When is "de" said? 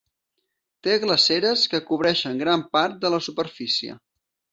3.05-3.13